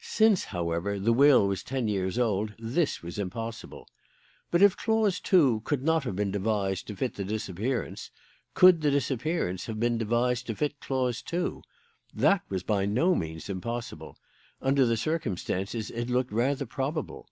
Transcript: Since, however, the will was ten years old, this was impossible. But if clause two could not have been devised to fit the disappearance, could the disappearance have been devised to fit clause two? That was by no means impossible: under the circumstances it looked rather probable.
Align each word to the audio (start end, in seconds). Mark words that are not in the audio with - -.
Since, 0.00 0.44
however, 0.44 0.98
the 1.00 1.14
will 1.14 1.48
was 1.48 1.62
ten 1.62 1.88
years 1.88 2.18
old, 2.18 2.52
this 2.58 3.02
was 3.02 3.18
impossible. 3.18 3.88
But 4.50 4.60
if 4.60 4.76
clause 4.76 5.18
two 5.18 5.62
could 5.64 5.82
not 5.82 6.04
have 6.04 6.14
been 6.14 6.30
devised 6.30 6.88
to 6.88 6.94
fit 6.94 7.14
the 7.14 7.24
disappearance, 7.24 8.10
could 8.52 8.82
the 8.82 8.90
disappearance 8.90 9.64
have 9.64 9.80
been 9.80 9.96
devised 9.96 10.46
to 10.48 10.54
fit 10.54 10.78
clause 10.80 11.22
two? 11.22 11.62
That 12.12 12.42
was 12.50 12.62
by 12.62 12.84
no 12.84 13.14
means 13.14 13.48
impossible: 13.48 14.18
under 14.60 14.84
the 14.84 14.98
circumstances 14.98 15.90
it 15.90 16.10
looked 16.10 16.32
rather 16.32 16.66
probable. 16.66 17.26